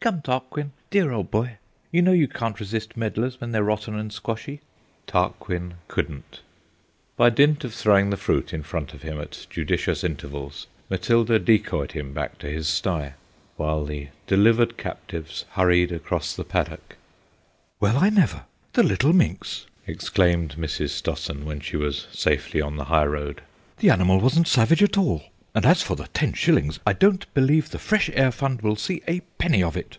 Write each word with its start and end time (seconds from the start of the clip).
"Come, 0.00 0.22
Tarquin, 0.22 0.70
dear 0.88 1.12
old 1.12 1.30
boy; 1.30 1.58
you 1.92 2.00
know 2.00 2.12
you 2.14 2.26
can't 2.26 2.58
resist 2.58 2.96
medlars 2.96 3.38
when 3.38 3.52
they're 3.52 3.62
rotten 3.62 3.98
and 3.98 4.10
squashy." 4.10 4.62
Tarquin 5.06 5.74
couldn't. 5.88 6.40
By 7.18 7.28
dint 7.28 7.64
of 7.64 7.74
throwing 7.74 8.08
the 8.08 8.16
fruit 8.16 8.54
in 8.54 8.62
front 8.62 8.94
of 8.94 9.02
him 9.02 9.20
at 9.20 9.46
judicious 9.50 10.02
intervals 10.02 10.66
Matilda 10.88 11.38
decoyed 11.38 11.92
him 11.92 12.14
back 12.14 12.38
to 12.38 12.48
his 12.48 12.66
stye, 12.66 13.12
while 13.58 13.84
the 13.84 14.08
delivered 14.26 14.78
captives 14.78 15.44
hurried 15.50 15.92
across 15.92 16.34
the 16.34 16.44
paddock. 16.44 16.96
"Well, 17.78 17.98
I 17.98 18.08
never! 18.08 18.44
The 18.72 18.82
little 18.82 19.12
minx!" 19.12 19.66
exclaimed 19.86 20.54
Mrs. 20.56 20.92
Stossen 20.96 21.44
when 21.44 21.60
she 21.60 21.76
was 21.76 22.06
safely 22.10 22.62
on 22.62 22.76
the 22.76 22.84
high 22.86 23.04
road. 23.04 23.42
"The 23.76 23.90
animal 23.90 24.18
wasn't 24.18 24.48
savage 24.48 24.82
at 24.82 24.96
all, 24.96 25.24
and 25.52 25.66
as 25.66 25.82
for 25.82 25.96
the 25.96 26.06
ten 26.14 26.32
shillings, 26.32 26.78
I 26.86 26.92
don't 26.92 27.26
believe 27.34 27.70
the 27.70 27.78
Fresh 27.80 28.08
Air 28.10 28.30
Fund 28.30 28.62
will 28.62 28.76
see 28.76 29.02
a 29.08 29.18
penny 29.36 29.64
of 29.64 29.76
it!" 29.76 29.98